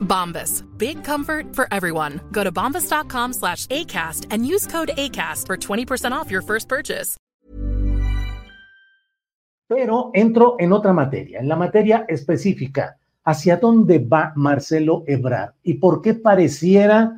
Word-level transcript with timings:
Bombas. 0.00 0.62
Big 0.78 1.02
comfort 1.02 1.54
for 1.54 1.66
everyone. 1.72 2.20
Go 2.30 2.44
to 2.44 2.52
bombas.com 2.52 3.32
slash 3.32 3.66
ACAST 3.66 4.26
and 4.30 4.46
use 4.46 4.66
code 4.66 4.92
ACAST 4.96 5.46
for 5.46 5.56
20% 5.56 6.12
off 6.12 6.30
your 6.30 6.42
first 6.42 6.68
purchase. 6.68 7.16
Pero 9.66 10.10
entro 10.14 10.56
en 10.58 10.72
otra 10.72 10.92
materia, 10.92 11.40
en 11.40 11.48
la 11.48 11.56
materia 11.56 12.04
específica. 12.08 12.96
¿Hacia 13.24 13.56
dónde 13.56 13.98
va 13.98 14.32
Marcelo 14.36 15.02
Ebrard? 15.06 15.54
¿Y 15.62 15.74
por 15.74 16.02
qué 16.02 16.14
pareciera 16.14 17.16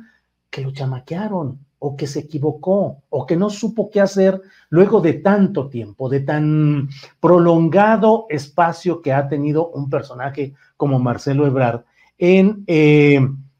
que 0.49 0.61
lo 0.61 0.71
chamaquearon? 0.71 1.59
o 1.79 1.95
que 1.95 2.07
se 2.07 2.19
equivocó 2.19 3.03
o 3.09 3.25
que 3.25 3.35
no 3.35 3.49
supo 3.49 3.89
qué 3.89 4.01
hacer 4.01 4.41
luego 4.69 5.01
de 5.01 5.13
tanto 5.13 5.69
tiempo, 5.69 6.09
de 6.09 6.21
tan 6.21 6.89
prolongado 7.19 8.25
espacio 8.29 9.01
que 9.01 9.13
ha 9.13 9.27
tenido 9.27 9.69
un 9.69 9.89
personaje 9.89 10.53
como 10.75 10.99
Marcelo 10.99 11.45
Ebrard 11.45 11.83
en 12.17 12.63
eh, 12.67 13.19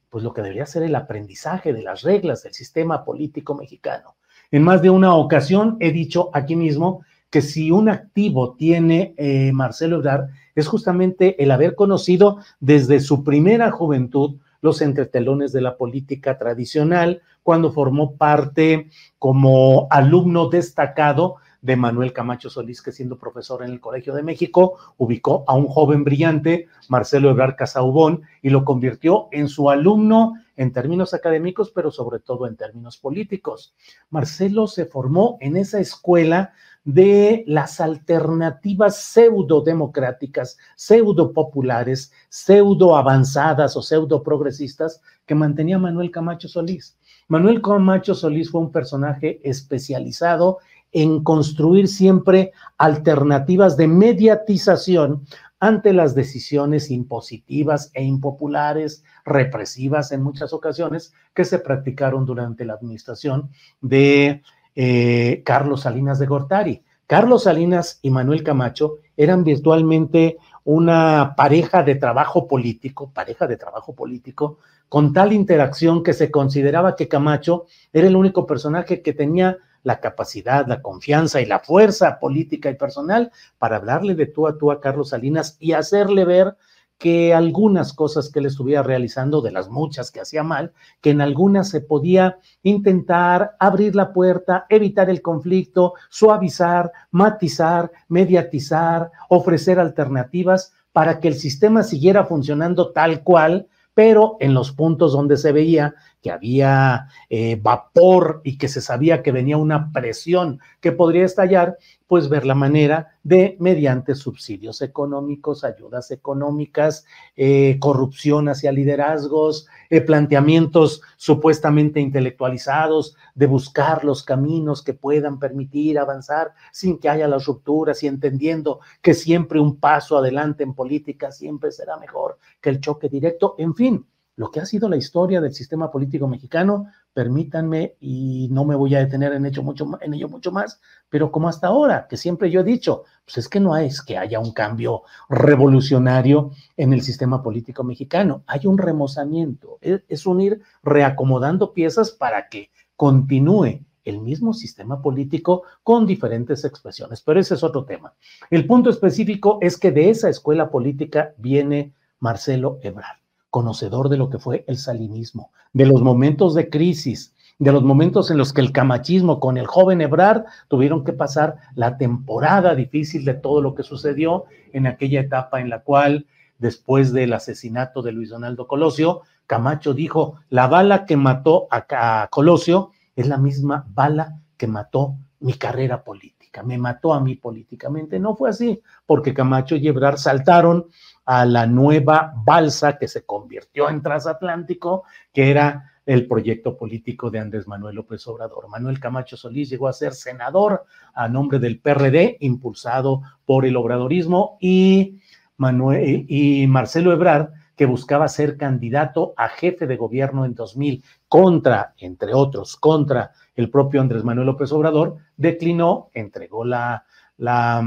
pues 0.09 0.23
lo 0.23 0.34
que 0.34 0.41
debería 0.41 0.66
ser 0.66 0.84
el 0.84 0.95
aprendizaje 0.95 1.73
de 1.73 1.84
las 1.84 2.01
reglas 2.01 2.44
del 2.44 2.53
sistema 2.53 3.03
político 3.03 3.56
mexicano. 3.56 4.16
En 4.51 4.63
más 4.63 4.81
de 4.81 4.90
una 4.90 5.16
ocasión 5.16 5.78
he 5.79 5.91
dicho 5.91 6.29
aquí 6.34 6.56
mismo 6.56 7.03
que 7.29 7.41
si 7.41 7.72
un 7.72 7.90
activo 7.90 8.56
tiene 8.56 9.13
eh, 9.18 9.51
Marcelo 9.53 9.97
Ebrard 9.97 10.29
es 10.56 10.68
justamente 10.68 11.41
el 11.44 11.51
haber 11.51 11.75
conocido 11.75 12.40
desde 12.59 13.00
su 13.00 13.23
primera 13.23 13.69
juventud 13.72 14.38
los 14.62 14.81
entretelones 14.81 15.51
de 15.51 15.62
la 15.62 15.78
política 15.78 16.38
tradicional, 16.38 17.22
cuando 17.44 17.72
formó 17.72 18.16
parte 18.16 18.89
como 19.19 19.88
alumno 19.91 20.50
destacado 20.50 21.35
de 21.67 21.75
Manuel 21.75 22.13
Camacho 22.13 22.50
Solís, 22.50 22.81
que 22.81 22.94
siendo 22.94 23.17
profesor 23.17 23.61
en 23.61 23.72
el 23.72 23.81
Colegio 23.81 24.16
de 24.16 24.23
México, 24.23 24.78
ubicó 24.95 25.44
a 25.47 25.53
un 25.53 25.67
joven 25.67 26.05
brillante, 26.05 26.69
Marcelo 26.88 27.29
Ebrard 27.29 27.57
Casaubón, 27.57 28.22
y 28.41 28.50
lo 28.51 28.63
convirtió 28.63 29.28
en 29.33 29.50
su 29.50 29.69
alumno 29.69 30.35
en 30.56 30.72
términos 30.72 31.13
académicos, 31.13 31.69
pero 31.75 31.91
sobre 31.91 32.19
todo 32.19 32.47
en 32.47 32.56
términos 32.56 32.97
políticos. 32.97 33.75
Marcelo 34.09 34.67
se 34.67 34.85
formó 34.85 35.38
en 35.41 35.57
esa 35.57 35.81
escuela 35.81 36.53
de 36.85 37.44
las 37.47 37.81
alternativas 37.81 38.95
pseudo 38.95 39.59
democráticas, 39.59 40.57
pseudo 40.77 41.33
populares, 41.33 42.13
pseudo 42.29 42.95
avanzadas 42.95 43.75
o 43.75 43.81
pseudo 43.81 44.23
progresistas 44.23 45.01
que 45.25 45.35
mantenía 45.35 45.77
Manuel 45.77 46.11
Camacho 46.11 46.47
Solís. 46.47 46.97
Manuel 47.27 47.61
Camacho 47.61 48.16
Solís 48.16 48.50
fue 48.50 48.61
un 48.61 48.72
personaje 48.72 49.41
especializado 49.44 50.59
en 50.92 51.24
construir 51.24 51.88
siempre 51.88 52.52
alternativas 52.78 53.78
de 53.78 53.88
mediatización 53.88 55.25
ante 55.59 55.94
las 55.94 56.14
decisiones 56.14 56.92
impositivas 56.92 57.90
e 57.94 58.03
impopulares, 58.03 59.03
represivas 59.25 60.12
en 60.12 60.22
muchas 60.22 60.53
ocasiones, 60.53 61.14
que 61.34 61.46
se 61.46 61.59
practicaron 61.59 62.25
durante 62.25 62.64
la 62.66 62.74
administración 62.74 63.50
de 63.81 64.44
eh, 64.75 65.42
Carlos 65.46 65.81
Salinas 65.81 66.20
de 66.20 66.25
Gortari. 66.28 66.84
Carlos 67.08 67.44
Salinas 67.44 68.00
y 68.02 68.12
Manuel 68.12 68.44
Camacho 68.44 68.98
eran 69.16 69.44
virtualmente 69.44 70.38
una 70.66 71.34
pareja 71.38 71.81
de 71.81 71.96
trabajo 71.96 72.48
político, 72.48 73.09
pareja 73.14 73.48
de 73.48 73.58
trabajo 73.58 73.96
político, 73.96 74.59
con 74.90 75.14
tal 75.14 75.34
interacción 75.34 76.04
que 76.04 76.14
se 76.14 76.30
consideraba 76.30 76.96
que 76.96 77.08
Camacho 77.08 77.66
era 77.94 78.08
el 78.08 78.16
único 78.16 78.46
personaje 78.46 79.02
que 79.02 79.14
tenía 79.14 79.58
la 79.88 80.02
capacidad, 80.02 80.68
la 80.68 80.81
confianza 80.81 81.40
y 81.40 81.46
la 81.46 81.59
fuerza 81.59 82.20
política 82.20 82.70
y 82.70 82.75
personal 82.75 83.31
para 83.58 83.78
hablarle 83.78 84.16
de 84.16 84.25
tú 84.25 84.46
a 84.46 84.58
tú 84.58 84.70
a 84.70 84.81
Carlos 84.81 85.09
Salinas 85.09 85.56
y 85.62 85.72
hacerle 85.72 86.25
ver 86.25 86.58
que 86.98 87.34
algunas 87.34 87.94
cosas 87.94 88.30
que 88.30 88.40
él 88.40 88.48
estuviera 88.48 88.84
realizando, 88.84 89.40
de 89.42 89.52
las 89.52 89.70
muchas 89.70 90.12
que 90.12 90.20
hacía 90.20 90.44
mal, 90.44 90.74
que 91.00 91.12
en 91.12 91.22
algunas 91.22 91.70
se 91.70 91.80
podía 91.80 92.38
intentar 92.64 93.56
abrir 93.59 93.96
la 93.96 94.12
puerta, 94.12 94.66
evitar 94.68 95.09
el 95.09 95.22
conflicto, 95.22 95.94
suavizar, 96.09 96.92
matizar, 97.12 97.90
mediatizar, 98.10 99.10
ofrecer 99.30 99.80
alternativas 99.80 100.74
para 100.92 101.22
que 101.22 101.30
el 101.30 101.36
sistema 101.36 101.81
siguiera 101.83 102.25
funcionando 102.25 102.92
tal 102.92 103.24
cual, 103.24 103.68
pero 103.94 104.36
en 104.42 104.54
los 104.54 104.74
puntos 104.74 105.13
donde 105.13 105.38
se 105.38 105.54
veía 105.54 105.95
que 106.22 106.31
había 106.31 107.08
eh, 107.30 107.60
vapor 107.62 108.42
y 108.44 108.58
que 108.58 108.68
se 108.68 108.81
sabía 108.81 109.22
que 109.22 109.31
venía 109.31 109.58
una 109.58 109.92
presión 109.92 110.60
que 110.81 110.92
podría 110.92 111.25
estallar, 111.25 111.78
pues 112.08 112.30
ver 112.30 112.46
la 112.46 112.56
manera 112.56 113.18
de, 113.24 113.58
mediante 113.60 114.16
subsidios 114.16 114.81
económicos, 114.81 115.64
ayudas 115.64 116.10
económicas, 116.12 117.06
eh, 117.36 117.78
corrupción 117.80 118.50
hacia 118.50 118.72
liderazgos, 118.72 119.68
eh, 119.90 120.02
planteamientos 120.02 121.02
supuestamente 121.18 122.00
intelectualizados, 122.00 123.16
de 123.36 123.46
buscar 123.46 124.06
los 124.06 124.24
caminos 124.24 124.81
que 124.81 124.94
puedan 124.94 125.38
permitir 125.40 126.00
avanzar 126.00 126.54
sin 126.72 126.98
que 126.98 127.10
haya 127.10 127.28
las 127.28 127.46
rupturas 127.46 128.02
y 128.04 128.08
entendiendo 128.08 128.80
que 129.02 129.14
siempre 129.14 129.60
un 129.60 129.80
paso 129.80 130.18
adelante 130.18 130.64
en 130.64 130.74
política 130.74 131.31
siempre 131.31 131.72
será 131.72 131.98
mejor 131.98 132.40
que 132.62 132.69
el 132.69 132.80
choque 132.80 133.10
directo, 133.10 133.56
en 133.58 133.75
fin 133.75 134.06
lo 134.38 134.51
que 134.51 134.60
ha 134.60 134.66
sido 134.66 134.88
la 134.88 134.98
historia 134.98 135.42
del 135.42 135.54
sistema 135.54 135.92
político 135.92 136.28
mexicano, 136.28 136.88
permítanme, 137.12 137.95
y 138.00 138.48
no 138.51 138.66
me 138.66 138.75
voy 138.75 138.94
a 138.94 139.00
detener 139.00 139.34
en, 139.34 139.48
ello 139.48 139.63
mucho, 139.63 140.51
más, 140.51 140.80
pero 141.10 141.31
como 141.31 141.50
hasta 141.50 141.68
ahora, 141.68 142.07
que 142.07 142.18
siempre 142.18 142.51
yo 142.51 142.62
he 142.62 142.63
dicho, 142.63 143.04
pues 143.25 143.39
es 143.39 143.50
que 143.50 143.60
no 143.60 143.75
es 143.75 144.04
que 144.04 144.16
haya 144.16 144.39
un 144.39 144.54
cambio 144.54 145.01
revolucionario 145.28 146.51
en 146.78 146.94
el 146.94 147.01
sistema 147.01 147.42
político 147.42 147.84
mexicano, 147.84 148.44
hay 148.45 148.68
un 148.68 148.78
remozamiento, 148.78 149.80
es, 149.81 150.04
es 150.07 150.28
un 150.28 150.40
ir 150.40 150.62
reacomodando 150.83 151.74
piezas 151.74 152.12
para 152.12 152.48
que 152.48 152.69
continúe 152.95 153.83
el 154.06 154.22
mismo 154.22 154.54
sistema 154.54 155.01
político 155.01 155.63
con 155.81 156.06
diferentes 156.06 156.63
expresiones, 156.63 157.22
pero 157.24 157.40
ese 157.40 157.56
es 157.56 157.63
otro 157.63 157.86
tema. 157.86 158.13
El 158.51 158.68
punto 158.68 158.92
específico 158.92 159.57
es 159.62 159.78
que 159.80 159.92
de 159.92 160.12
esa 160.12 160.30
escuela 160.30 160.69
política 160.69 161.33
viene 161.40 161.95
Marcelo 162.19 162.78
Ebrard 162.83 163.18
conocedor 163.49 164.09
de 164.09 164.17
lo 164.17 164.29
que 164.29 164.39
fue 164.39 164.63
el 164.67 164.77
salinismo, 164.77 165.51
de 165.73 165.85
los 165.85 166.01
momentos 166.01 166.53
de 166.53 166.69
crisis, 166.69 167.33
de 167.59 167.71
los 167.71 167.83
momentos 167.83 168.29
en 168.29 168.38
los 168.38 168.53
que 168.53 168.61
el 168.61 168.71
camachismo 168.71 169.39
con 169.39 169.57
el 169.57 169.65
joven 169.65 170.01
Ebrard 170.01 170.45
tuvieron 170.67 171.03
que 171.03 171.13
pasar 171.13 171.57
la 171.75 171.97
temporada 171.97 172.75
difícil 172.75 173.25
de 173.25 173.33
todo 173.33 173.61
lo 173.61 173.73
que 173.73 173.83
sucedió 173.83 174.45
en 174.73 174.85
aquella 174.85 175.21
etapa 175.21 175.59
en 175.59 175.69
la 175.69 175.81
cual, 175.81 176.27
después 176.59 177.13
del 177.13 177.33
asesinato 177.33 178.01
de 178.01 178.11
Luis 178.11 178.29
Donaldo 178.29 178.67
Colosio, 178.67 179.21
Camacho 179.47 179.94
dijo, 179.94 180.35
la 180.49 180.67
bala 180.67 181.05
que 181.05 181.17
mató 181.17 181.67
a, 181.71 182.27
Colosio 182.29 182.91
es 183.15 183.27
la 183.27 183.38
misma 183.38 183.88
bala 183.89 184.39
que 184.57 184.67
mató 184.67 185.15
mi 185.39 185.53
carrera 185.53 186.03
política, 186.03 186.63
me 186.63 186.77
mató 186.77 187.13
a 187.13 187.21
mí 187.21 187.35
políticamente. 187.35 188.19
No 188.19 188.35
fue 188.35 188.49
así, 188.49 188.81
porque 189.05 189.33
Camacho 189.33 189.75
y 189.75 189.88
Ebrard 189.88 190.17
saltaron 190.17 190.88
a 191.27 191.45
la 191.45 191.68
nueva 191.68 192.33
balsa 192.45 192.97
que 192.97 193.09
se 193.09 193.25
convirtió 193.25 193.89
en 193.89 194.01
transatlántico, 194.01 195.03
que 195.33 195.51
era 195.51 195.91
el 196.06 196.25
proyecto 196.25 196.77
político 196.77 197.29
de 197.29 197.39
Andrés 197.39 197.68
Manuel 197.68 197.97
López 197.97 198.25
Obrador. 198.27 198.69
Manuel 198.69 199.01
Camacho 199.01 199.35
Solís 199.35 199.69
llegó 199.69 199.89
a 199.89 199.94
ser 199.94 200.13
senador 200.13 200.85
a 201.13 201.27
nombre 201.27 201.59
del 201.59 201.81
PRD, 201.81 202.38
impulsado 202.39 203.24
por 203.45 203.65
el 203.65 203.75
obradorismo, 203.75 204.57
y, 204.62 205.19
Manuel, 205.57 206.25
y 206.29 206.65
Marcelo 206.68 207.12
Ebrard, 207.12 207.50
que 207.75 207.85
buscaba 207.85 208.30
ser 208.30 208.56
candidato 208.56 209.33
a 209.35 209.50
jefe 209.50 209.85
de 209.85 209.97
gobierno 209.97 210.45
en 210.45 210.56
2000 210.56 211.03
contra, 211.27 211.94
entre 211.97 212.33
otros, 212.33 212.77
contra 212.77 213.31
el 213.53 213.69
propio 213.69 214.00
Andrés 214.00 214.23
Manuel 214.23 214.47
López 214.47 214.71
Obrador, 214.71 215.18
declinó, 215.35 216.09
entregó 216.13 216.63
la, 216.63 217.03
la 217.35 217.83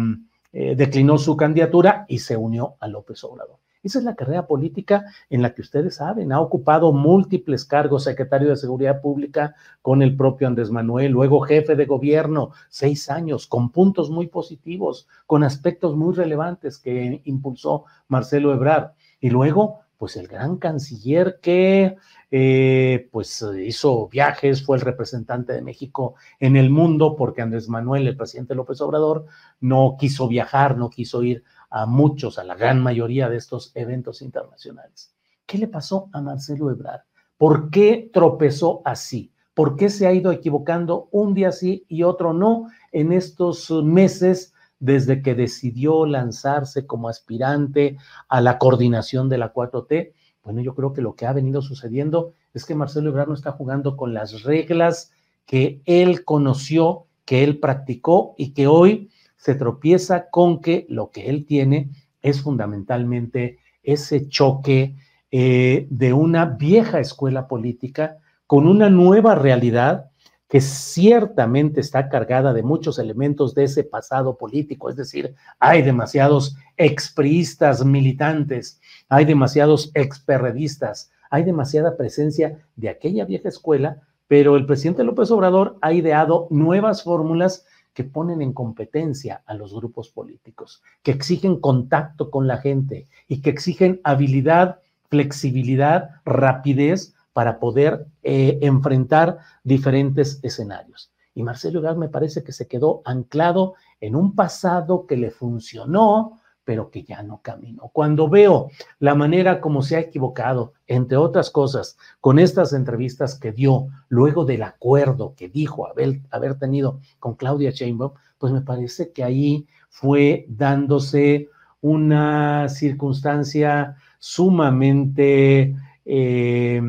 eh, 0.53 0.75
declinó 0.77 1.19
su 1.19 1.37
candidatura 1.37 2.05
y 2.09 2.19
se 2.19 2.37
unió 2.37 2.77
a 2.81 2.89
López 2.89 3.23
Obrador. 3.25 3.59
Esa 3.83 3.99
es 3.99 4.05
la 4.05 4.15
carrera 4.15 4.47
política 4.47 5.07
en 5.31 5.41
la 5.41 5.55
que 5.55 5.63
ustedes 5.63 5.97
saben, 5.97 6.33
ha 6.33 6.41
ocupado 6.41 6.93
múltiples 6.93 7.65
cargos, 7.65 8.05
secretario 8.05 8.51
de 8.51 8.57
Seguridad 8.57 9.01
Pública 9.01 9.55
con 9.81 10.03
el 10.03 10.17
propio 10.17 10.49
Andrés 10.49 10.71
Manuel, 10.71 11.13
luego 11.13 11.41
jefe 11.41 11.77
de 11.77 11.87
gobierno, 11.87 12.51
seis 12.69 13.09
años, 13.09 13.47
con 13.47 13.71
puntos 13.71 14.11
muy 14.11 14.27
positivos, 14.27 15.09
con 15.27 15.45
aspectos 15.45 15.97
muy 15.97 16.15
relevantes 16.15 16.79
que 16.79 17.23
impulsó 17.25 17.85
Marcelo 18.09 18.53
Ebrard. 18.53 18.91
Y 19.19 19.31
luego, 19.31 19.81
pues 20.01 20.17
el 20.17 20.29
gran 20.29 20.57
canciller 20.57 21.41
que 21.43 21.99
eh, 22.31 23.09
pues 23.13 23.45
hizo 23.63 24.09
viajes, 24.09 24.65
fue 24.65 24.79
el 24.79 24.81
representante 24.81 25.53
de 25.53 25.61
México 25.61 26.15
en 26.39 26.57
el 26.57 26.71
mundo, 26.71 27.17
porque 27.17 27.43
Andrés 27.43 27.69
Manuel, 27.69 28.09
el 28.09 28.17
presidente 28.17 28.55
López 28.55 28.81
Obrador, 28.81 29.27
no 29.61 29.97
quiso 30.01 30.27
viajar, 30.27 30.79
no 30.79 30.89
quiso 30.89 31.23
ir 31.23 31.45
a 31.69 31.85
muchos, 31.85 32.39
a 32.39 32.45
la 32.45 32.55
gran 32.55 32.81
mayoría 32.81 33.29
de 33.29 33.37
estos 33.37 33.73
eventos 33.75 34.23
internacionales. 34.23 35.15
¿Qué 35.45 35.59
le 35.59 35.69
pasó 35.69 36.09
a 36.15 36.23
Marcelo 36.23 36.71
Ebrard? 36.71 37.03
¿Por 37.37 37.69
qué 37.69 38.09
tropezó 38.11 38.81
así? 38.87 39.35
¿Por 39.53 39.77
qué 39.77 39.91
se 39.91 40.07
ha 40.07 40.15
ido 40.15 40.33
equivocando 40.33 41.11
un 41.11 41.35
día 41.35 41.53
sí 41.53 41.85
y 41.89 42.05
otro 42.05 42.33
no 42.33 42.71
en 42.91 43.13
estos 43.13 43.71
meses 43.71 44.55
desde 44.81 45.23
que 45.23 45.35
decidió 45.35 46.07
lanzarse 46.07 46.87
como 46.87 47.09
aspirante 47.09 47.99
a 48.29 48.41
la 48.41 48.59
coordinación 48.59 49.29
de 49.29 49.39
la 49.39 49.53
4T? 49.53 50.13
Bueno, 50.43 50.61
yo 50.63 50.75
creo 50.75 50.93
que 50.93 51.03
lo 51.03 51.15
que 51.15 51.27
ha 51.27 51.33
venido 51.33 51.63
sucediendo 51.63 52.33
es 52.55 52.65
que 52.65 52.75
Marcelo 52.75 53.11
Ebrard 53.11 53.29
no 53.29 53.35
está 53.35 53.53
jugando 53.53 53.97
con 53.97 54.15
las 54.15 54.43
reglas 54.43 55.13
que 55.47 55.83
él 55.85 56.25
conoció, 56.25 57.07
que 57.25 57.45
él 57.45 57.59
practicó 57.59 58.35
y 58.39 58.53
que 58.53 58.67
hoy 58.67 59.11
se 59.37 59.55
tropieza 59.55 60.29
con 60.31 60.61
que 60.61 60.87
lo 60.89 61.11
que 61.11 61.29
él 61.29 61.47
tiene 61.47 61.91
es 62.23 62.43
fundamentalmente 62.43 63.59
ese 63.83 64.29
choque 64.29 64.97
eh, 65.31 65.87
de 65.91 66.13
una 66.13 66.45
vieja 66.45 67.01
escuela 67.01 67.49
política 67.49 68.19
con 68.47 68.67
una 68.67 68.91
nueva 68.91 69.35
realidad 69.35 70.10
que 70.51 70.61
ciertamente 70.61 71.81
está 71.81 72.09
cargada 72.09 72.53
de 72.53 72.65
muchos 72.65 72.99
elementos 72.99 73.55
de 73.55 73.65
ese 73.65 73.85
pasado 73.85 74.37
político, 74.37 74.91
es 74.91 74.97
decir, 74.97 75.37
hay 75.61 75.83
demasiados 75.83 76.57
expriistas 76.77 77.85
militantes, 77.85 78.81
hay 79.09 79.25
demasiados 79.25 79.93
experredistas, 79.95 81.13
hay 81.31 81.45
demasiada 81.45 81.97
presencia 81.97 82.59
de 82.75 82.89
aquella 82.89 83.25
vieja 83.25 83.49
escuela, 83.49 84.03
pero 84.27 84.57
el 84.57 84.67
presidente 84.67 85.05
López 85.05 85.31
Obrador 85.31 85.79
ha 85.83 85.93
ideado 85.93 86.49
nuevas 86.51 87.05
fórmulas 87.05 87.65
que 87.95 88.03
ponen 88.03 88.43
en 88.43 88.53
competencia 88.53 89.43
a 89.47 89.55
los 89.55 89.73
grupos 89.73 90.11
políticos, 90.11 90.83
que 91.05 91.13
exigen 91.13 91.61
contacto 91.61 92.29
con 92.29 92.49
la 92.49 92.57
gente 92.57 93.07
y 93.29 93.41
que 93.41 93.51
exigen 93.51 94.01
habilidad, 94.03 94.81
flexibilidad, 95.11 96.11
rapidez 96.25 97.15
para 97.41 97.59
poder 97.59 98.05
eh, 98.23 98.59
enfrentar 98.61 99.39
diferentes 99.65 100.41
escenarios. 100.43 101.11
Y 101.35 101.43
Marcelo 101.43 101.79
Ebrard 101.79 101.97
me 101.97 102.11
parece 102.11 102.45
que 102.45 102.53
se 102.53 102.69
quedó 102.69 103.01
anclado 103.07 103.77
en 103.99 104.15
un 104.15 104.35
pasado 104.35 105.07
que 105.07 105.17
le 105.17 105.31
funcionó, 105.31 106.39
pero 106.65 106.91
que 106.91 107.03
ya 107.03 107.23
no 107.23 107.41
caminó. 107.41 107.89
Cuando 107.95 108.29
veo 108.29 108.69
la 108.99 109.15
manera 109.15 109.63
como 109.63 109.81
se 109.81 109.97
ha 109.97 110.01
equivocado, 110.01 110.75
entre 110.87 111.17
otras 111.17 111.49
cosas, 111.49 111.97
con 112.21 112.39
estas 112.39 112.75
entrevistas 112.75 113.39
que 113.39 113.53
dio 113.53 113.87
luego 114.11 114.45
del 114.45 114.63
acuerdo 114.63 115.33
que 115.35 115.49
dijo 115.49 115.89
haber, 115.89 116.21
haber 116.31 116.59
tenido 116.59 117.01
con 117.21 117.37
Claudia 117.37 117.71
Sheinbaum, 117.71 118.13
pues 118.37 118.53
me 118.53 118.61
parece 118.61 119.13
que 119.13 119.25
ahí 119.25 119.67
fue 119.89 120.45
dándose 120.47 121.49
una 121.81 122.69
circunstancia 122.69 123.97
sumamente 124.19 125.75
eh, 126.05 126.83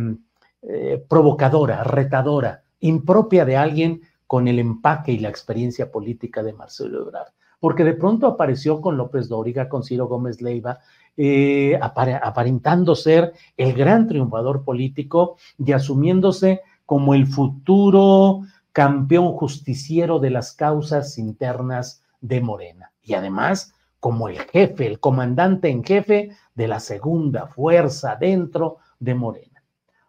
eh, 0.63 1.03
provocadora, 1.07 1.83
retadora, 1.83 2.63
impropia 2.79 3.45
de 3.45 3.57
alguien 3.57 4.01
con 4.27 4.47
el 4.47 4.59
empaque 4.59 5.11
y 5.11 5.19
la 5.19 5.29
experiencia 5.29 5.91
política 5.91 6.43
de 6.43 6.53
Marcelo 6.53 7.01
Ebrard. 7.01 7.33
Porque 7.59 7.83
de 7.83 7.93
pronto 7.93 8.27
apareció 8.27 8.79
con 8.81 8.97
López 8.97 9.27
Dóriga, 9.27 9.69
con 9.69 9.83
Ciro 9.83 10.07
Gómez 10.07 10.41
Leiva, 10.41 10.79
eh, 11.17 11.77
aparentando 11.81 12.95
ser 12.95 13.33
el 13.57 13.73
gran 13.73 14.07
triunfador 14.07 14.63
político 14.63 15.35
y 15.57 15.71
asumiéndose 15.73 16.61
como 16.85 17.13
el 17.13 17.27
futuro 17.27 18.41
campeón 18.71 19.33
justiciero 19.33 20.19
de 20.19 20.29
las 20.29 20.53
causas 20.53 21.17
internas 21.17 22.03
de 22.21 22.41
Morena. 22.41 22.91
Y 23.03 23.13
además, 23.13 23.73
como 23.99 24.29
el 24.29 24.39
jefe, 24.39 24.87
el 24.87 24.99
comandante 24.99 25.69
en 25.69 25.83
jefe 25.83 26.31
de 26.55 26.67
la 26.67 26.79
segunda 26.79 27.47
fuerza 27.47 28.15
dentro 28.15 28.77
de 28.99 29.15
Morena. 29.15 29.50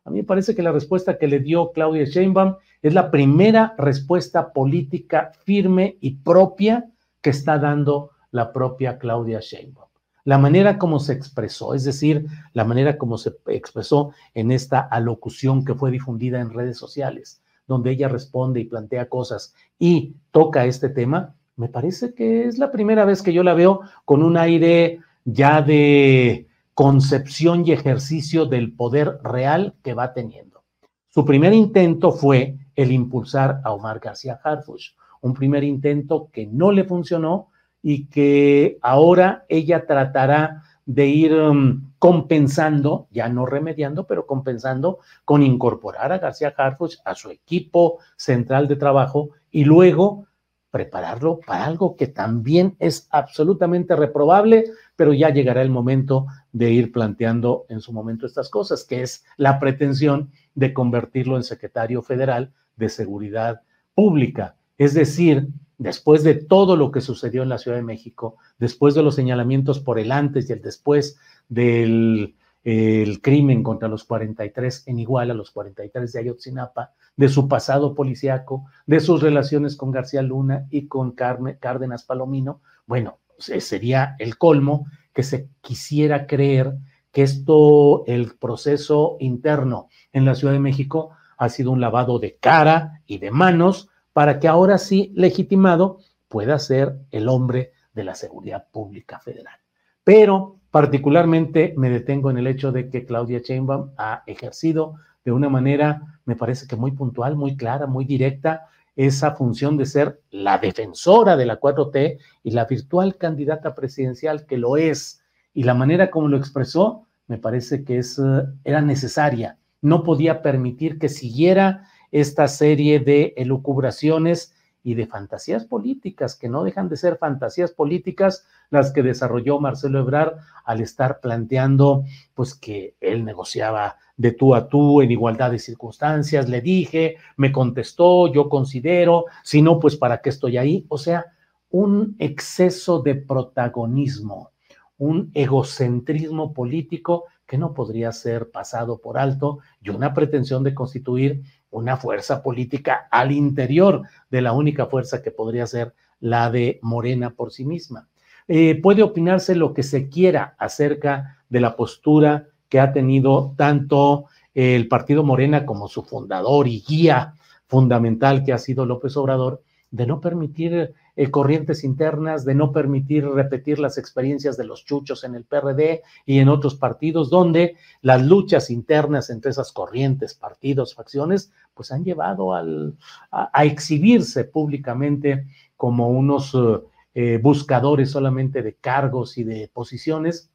A 0.05 0.11
mí 0.11 0.19
me 0.19 0.25
parece 0.25 0.55
que 0.55 0.63
la 0.63 0.73
respuesta 0.73 1.19
que 1.19 1.29
le 1.29 1.41
dio 1.41 1.71
Claudia 1.73 2.05
Sheinbaum 2.05 2.57
es 2.83 2.95
la 2.95 3.11
primera 3.11 3.75
respuesta 3.79 4.53
política 4.53 5.33
firme 5.45 5.97
y 6.01 6.17
propia 6.17 6.91
que 7.21 7.31
está 7.31 7.59
dando 7.59 8.11
la 8.33 8.53
propia 8.53 8.99
Claudia 8.99 9.41
Sheinbaum. 9.41 9.89
La 10.25 10.39
manera 10.39 10.79
como 10.79 11.01
se 11.01 11.13
expresó, 11.13 11.75
es 11.75 11.85
decir, 11.85 12.27
la 12.53 12.65
manera 12.65 12.97
como 12.97 13.19
se 13.19 13.33
expresó 13.49 14.13
en 14.35 14.53
esta 14.53 14.81
alocución 14.81 15.65
que 15.65 15.75
fue 15.75 15.91
difundida 15.91 16.41
en 16.41 16.53
redes 16.53 16.79
sociales, 16.79 17.43
donde 17.67 17.91
ella 17.91 18.09
responde 18.09 18.61
y 18.61 18.65
plantea 18.65 19.09
cosas 19.09 19.55
y 19.79 20.15
toca 20.31 20.65
este 20.65 20.89
tema, 20.89 21.35
me 21.57 21.69
parece 21.69 22.15
que 22.15 22.47
es 22.47 22.59
la 22.59 22.71
primera 22.71 23.05
vez 23.05 23.23
que 23.23 23.33
yo 23.33 23.43
la 23.43 23.55
veo 23.55 23.83
con 24.05 24.23
un 24.23 24.37
aire 24.37 25.01
ya 25.25 25.61
de 25.61 26.49
concepción 26.75 27.67
y 27.67 27.73
ejercicio 27.73 28.47
del 28.47 28.75
poder 28.75 29.19
real 29.23 29.75
que 29.83 29.95
va 29.95 30.13
teniendo. 30.13 30.65
Su 31.09 31.25
primer 31.25 31.53
intento 31.53 32.13
fue 32.13 32.57
el 32.75 32.93
impulsar 32.93 33.61
a 33.65 33.73
Omar 33.73 34.01
García 34.01 34.41
Harfuch, 34.43 34.95
un 35.21 35.35
primer 35.35 35.65
intento 35.65 36.31
que 36.33 36.47
no 36.47 36.73
le 36.73 36.85
funcionó 36.85 37.49
y 37.83 38.07
que 38.07 38.79
ahora 38.81 39.45
ella 39.49 39.87
tratará 39.87 40.63
de 40.87 41.07
ir 41.07 41.35
um, 41.35 41.93
compensando, 41.99 43.07
ya 43.11 43.29
no 43.29 43.47
remediando, 43.47 44.07
pero 44.07 44.27
compensando 44.27 44.99
con 45.25 45.43
incorporar 45.43 46.13
a 46.13 46.19
García 46.19 46.55
Harfuch 46.57 46.97
a 47.05 47.15
su 47.15 47.31
equipo 47.31 47.99
central 48.17 48.67
de 48.67 48.77
trabajo 48.77 49.31
y 49.51 49.65
luego 49.65 50.27
prepararlo 50.71 51.39
para 51.47 51.67
algo 51.67 51.97
que 51.97 52.07
también 52.07 52.77
es 52.79 53.07
absolutamente 53.11 53.95
reprobable, 53.95 54.65
pero 54.97 55.13
ya 55.13 55.31
llegará 55.31 55.63
el 55.63 55.71
momento 55.71 56.27
de 56.53 56.71
ir 56.71 56.93
planteando 56.93 57.67
en 57.69 57.81
su 57.81 57.93
momento 57.93 58.27
estas 58.27 58.51
cosas, 58.51 58.85
que 58.85 59.03
es 59.03 59.25
la 59.37 59.59
pretensión 59.59 60.31
de 60.55 60.73
convertirlo 60.73 61.37
en 61.37 61.43
secretario 61.43 62.03
federal 62.03 62.53
de 62.77 62.89
Seguridad 62.89 63.63
Pública. 63.95 64.57
Es 64.79 64.95
decir, 64.95 65.49
después 65.79 66.23
de 66.23 66.35
todo 66.35 66.77
lo 66.77 66.91
que 66.91 67.01
sucedió 67.01 67.43
en 67.43 67.49
la 67.49 67.59
Ciudad 67.59 67.77
de 67.77 67.83
México, 67.83 68.37
después 68.59 68.95
de 68.95 69.03
los 69.03 69.15
señalamientos 69.15 69.81
por 69.81 69.99
el 69.99 70.13
antes 70.13 70.49
y 70.49 70.53
el 70.53 70.63
después 70.63 71.19
del 71.49 72.35
el 72.65 73.21
crimen 73.21 73.63
contra 73.63 73.89
los 73.89 74.05
43 74.05 74.85
en 74.87 74.99
Iguala, 74.99 75.35
los 75.35 75.51
43 75.51 76.13
de 76.13 76.21
Ayotzinapa, 76.21 76.93
de 77.17 77.29
su 77.29 77.49
pasado 77.49 77.95
policíaco, 77.95 78.67
de 78.87 79.01
sus 79.01 79.21
relaciones 79.21 79.77
con 79.77 79.91
García 79.91 80.23
Luna 80.23 80.67
y 80.71 80.87
con 80.87 81.13
Cárdenas 81.13 82.05
Palomino, 82.05 82.61
bueno, 82.87 83.19
sería 83.43 84.17
el 84.19 84.39
colmo 84.39 84.87
que 85.13 85.23
se 85.23 85.49
quisiera 85.61 86.27
creer 86.27 86.75
que 87.13 87.23
esto, 87.23 88.05
el 88.07 88.37
proceso 88.37 89.17
interno 89.21 89.89
en 90.13 90.25
la 90.25 90.35
Ciudad 90.35 90.55
de 90.55 90.61
México, 90.61 91.11
ha 91.37 91.49
sido 91.49 91.71
un 91.71 91.81
lavado 91.81 92.19
de 92.19 92.37
cara 92.37 93.03
y 93.07 93.19
de 93.19 93.31
manos 93.31 93.89
para 94.13 94.41
que 94.41 94.49
ahora 94.49 94.79
sí, 94.79 95.13
legitimado, 95.15 95.99
pueda 96.29 96.59
ser 96.59 96.99
el 97.11 97.29
hombre 97.29 97.73
de 97.93 98.05
la 98.05 98.15
seguridad 98.15 98.69
pública 98.71 99.19
federal. 99.19 99.57
Pero 100.05 100.57
particularmente 100.71 101.75
me 101.77 101.91
detengo 101.91 102.31
en 102.31 102.39
el 102.39 102.47
hecho 102.47 102.73
de 102.73 102.89
que 102.89 103.05
Claudia 103.05 103.41
Sheinbaum 103.41 103.91
ha 103.99 104.23
ejercido 104.27 104.95
de 105.25 105.33
una 105.33 105.49
manera, 105.49 106.19
me 106.25 106.37
parece 106.37 106.67
que 106.67 106.77
muy 106.77 106.93
puntual, 106.93 107.37
muy 107.37 107.57
clara, 107.57 107.87
muy 107.87 108.05
directa, 108.05 108.67
esa 108.97 109.35
función 109.35 109.77
de 109.77 109.87
ser 109.87 110.21
la 110.31 110.59
defensora 110.59 111.37
de 111.37 111.47
la 111.47 111.61
4T 111.61 112.19
y 112.43 112.51
la 112.51 112.67
virtual 112.67 113.17
candidata 113.17 113.75
presidencial 113.75 114.47
que 114.47 114.59
lo 114.59 114.77
es. 114.77 115.23
Y 115.55 115.65
la 115.65 115.75
manera 115.75 116.11
como 116.11 116.29
lo 116.29 116.37
expresó, 116.37 117.07
me 117.27 117.39
parece 117.39 117.85
que 117.85 117.99
es, 117.99 118.19
eh, 118.19 118.45
era 118.65 118.83
necesaria. 118.83 119.59
No 119.81 120.03
podía 120.03 120.43
permitir 120.43 120.99
que 120.99 121.09
siguiera 121.09 121.89
esta 122.11 122.47
serie 122.49 123.01
de 123.01 123.35
elucubraciones 123.37 124.52
y 124.83 124.95
de 124.95 125.07
fantasías 125.07 125.65
políticas, 125.65 126.37
que 126.37 126.49
no 126.49 126.65
dejan 126.65 126.89
de 126.89 126.97
ser 126.97 127.17
fantasías 127.19 127.73
políticas 127.73 128.45
las 128.71 128.93
que 128.93 129.03
desarrolló 129.03 129.61
Marcelo 129.61 130.01
Ebrard 130.01 130.39
al 130.65 130.81
estar 130.81 131.21
planteando 131.21 132.05
pues 132.35 132.55
que 132.55 132.97
él 133.01 133.25
negociaba 133.25 133.97
de 134.17 134.33
tú 134.33 134.55
a 134.55 134.69
tú 134.69 135.03
en 135.03 135.11
igualdad 135.11 135.51
de 135.51 135.59
circunstancias, 135.59 136.49
le 136.49 136.61
dije, 136.61 137.17
me 137.37 137.53
contestó, 137.53 138.33
yo 138.33 138.49
considero, 138.49 139.27
si 139.43 139.63
no, 139.63 139.79
pues 139.79 139.97
para 139.97 140.21
qué 140.21 140.31
estoy 140.31 140.59
ahí, 140.59 140.87
o 140.89 140.99
sea, 140.99 141.27
un 141.71 142.17
exceso 142.19 143.01
de 143.01 143.15
protagonismo, 143.15 144.51
un 144.99 145.31
egocentrismo 145.35 146.53
político 146.53 147.25
que 147.47 147.59
no 147.59 147.75
podría 147.75 148.13
ser 148.13 148.51
pasado 148.51 148.99
por 148.99 149.19
alto 149.19 149.59
y 149.81 149.91
una 149.91 150.15
pretensión 150.15 150.63
de 150.63 150.75
constituir 150.75 151.43
una 151.73 151.97
fuerza 151.97 152.43
política 152.43 153.09
al 153.11 153.33
interior 153.33 154.03
de 154.31 154.43
la 154.43 154.53
única 154.53 154.87
fuerza 154.87 155.23
que 155.23 155.33
podría 155.33 155.67
ser 155.67 155.95
la 156.21 156.51
de 156.51 156.79
Morena 156.83 157.31
por 157.31 157.51
sí 157.51 157.65
misma. 157.65 158.09
Eh, 158.47 158.81
puede 158.81 159.03
opinarse 159.03 159.55
lo 159.57 159.75
que 159.75 159.83
se 159.83 160.09
quiera 160.09 160.55
acerca 160.59 161.39
de 161.49 161.61
la 161.61 161.75
postura 161.77 162.47
que 162.69 162.81
ha 162.81 162.93
tenido 162.93 163.55
tanto 163.57 164.27
el 164.55 164.89
partido 164.89 165.25
Morena 165.25 165.67
como 165.67 165.89
su 165.89 166.03
fundador 166.03 166.69
y 166.69 166.83
guía 166.87 167.35
fundamental 167.67 168.45
que 168.45 168.53
ha 168.53 168.59
sido 168.59 168.85
López 168.85 169.17
Obrador, 169.17 169.63
de 169.91 170.07
no 170.07 170.21
permitir 170.21 170.95
eh, 171.15 171.31
corrientes 171.31 171.85
internas, 171.85 172.45
de 172.47 172.55
no 172.55 172.73
permitir 172.73 173.27
repetir 173.27 173.79
las 173.79 173.99
experiencias 173.99 174.57
de 174.57 174.65
los 174.65 174.85
chuchos 174.85 175.25
en 175.25 175.35
el 175.35 175.45
PRD 175.45 176.03
y 176.25 176.39
en 176.39 176.49
otros 176.49 176.75
partidos, 176.75 177.29
donde 177.29 177.77
las 178.01 178.23
luchas 178.23 178.71
internas 178.71 179.29
entre 179.29 179.51
esas 179.51 179.73
corrientes, 179.73 180.33
partidos, 180.33 180.95
facciones, 180.95 181.53
pues 181.75 181.93
han 181.93 182.05
llevado 182.05 182.55
al, 182.55 182.97
a, 183.31 183.65
exhibirse 183.65 184.45
públicamente 184.45 185.47
como 185.77 186.09
unos 186.09 186.55
eh, 186.55 186.81
eh, 187.15 187.39
buscadores 187.43 188.11
solamente 188.11 188.63
de 188.63 188.75
cargos 188.75 189.37
y 189.37 189.45
de 189.45 189.71
posiciones. 189.73 190.51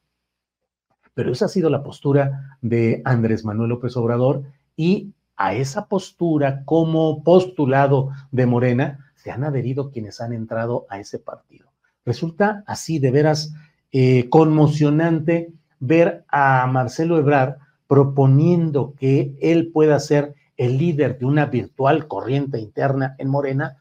Pero 1.14 1.32
esa 1.32 1.44
ha 1.44 1.48
sido 1.48 1.70
la 1.70 1.84
postura 1.84 2.58
de 2.62 3.00
Andrés 3.04 3.44
Manuel 3.44 3.70
López 3.70 3.96
Obrador 3.96 4.42
y 4.76 5.12
a 5.36 5.54
esa 5.54 5.86
postura 5.86 6.64
como 6.64 7.22
postulado 7.22 8.10
de 8.32 8.46
Morena, 8.46 9.07
se 9.22 9.30
han 9.30 9.44
adherido 9.44 9.90
quienes 9.90 10.20
han 10.20 10.32
entrado 10.32 10.86
a 10.88 10.98
ese 10.98 11.18
partido. 11.18 11.66
Resulta 12.04 12.62
así 12.66 12.98
de 12.98 13.10
veras 13.10 13.52
eh, 13.92 14.28
conmocionante 14.30 15.52
ver 15.80 16.24
a 16.28 16.66
Marcelo 16.66 17.18
Ebrard 17.18 17.56
proponiendo 17.86 18.94
que 18.98 19.36
él 19.40 19.70
pueda 19.72 19.98
ser 19.98 20.34
el 20.56 20.78
líder 20.78 21.18
de 21.18 21.26
una 21.26 21.46
virtual 21.46 22.06
corriente 22.06 22.58
interna 22.60 23.14
en 23.18 23.28
Morena. 23.28 23.78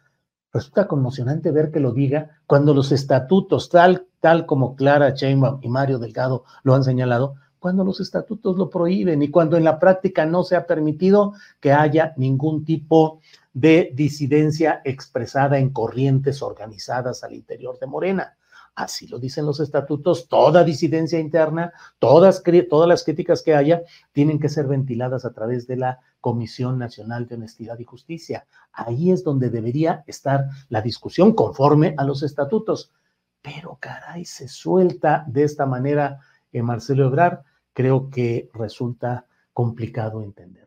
Resulta 0.51 0.87
conmocionante 0.87 1.51
ver 1.51 1.71
que 1.71 1.79
lo 1.79 1.91
diga 1.91 2.39
cuando 2.45 2.73
los 2.73 2.91
estatutos, 2.91 3.69
tal, 3.69 4.07
tal 4.19 4.45
como 4.45 4.75
Clara 4.75 5.11
Sheinbaum 5.11 5.59
y 5.61 5.69
Mario 5.69 5.99
Delgado 5.99 6.45
lo 6.63 6.73
han 6.73 6.83
señalado, 6.83 7.35
cuando 7.67 7.83
los 7.83 7.99
estatutos 7.99 8.55
lo 8.55 8.69
prohíben 8.69 9.21
y 9.21 9.29
cuando 9.29 9.57
en 9.57 9.65
la 9.65 9.77
práctica 9.77 10.25
no 10.25 10.45
se 10.45 10.55
ha 10.55 10.65
permitido 10.65 11.33
que 11.59 11.73
haya 11.73 12.13
ningún 12.15 12.63
tipo 12.63 13.19
de 13.53 13.91
disidencia 13.93 14.79
expresada 14.85 15.59
en 15.59 15.71
corrientes 15.71 16.41
organizadas 16.41 17.25
al 17.25 17.33
interior 17.33 17.77
de 17.77 17.87
Morena. 17.87 18.37
Así 18.73 19.05
lo 19.09 19.19
dicen 19.19 19.45
los 19.45 19.59
estatutos, 19.59 20.29
toda 20.29 20.63
disidencia 20.63 21.19
interna, 21.19 21.73
todas, 21.99 22.41
todas 22.69 22.87
las 22.87 23.03
críticas 23.03 23.41
que 23.41 23.53
haya, 23.53 23.81
tienen 24.13 24.39
que 24.39 24.47
ser 24.47 24.65
ventiladas 24.65 25.25
a 25.25 25.33
través 25.33 25.67
de 25.67 25.75
la 25.75 25.99
Comisión 26.21 26.79
Nacional 26.79 27.27
de 27.27 27.35
Honestidad 27.35 27.77
y 27.79 27.83
Justicia. 27.83 28.47
Ahí 28.71 29.11
es 29.11 29.25
donde 29.25 29.49
debería 29.49 30.05
estar 30.07 30.45
la 30.69 30.81
discusión 30.81 31.33
conforme 31.33 31.95
a 31.97 32.05
los 32.05 32.23
estatutos. 32.23 32.93
Pero 33.41 33.77
caray, 33.77 34.23
se 34.23 34.47
suelta 34.47 35.25
de 35.27 35.43
esta 35.43 35.65
manera 35.65 36.21
en 36.53 36.63
Marcelo 36.65 37.07
Ebrard, 37.07 37.39
creo 37.77 38.09
que 38.09 38.49
resulta 38.55 39.27
complicado 39.53 40.23
entender. 40.23 40.66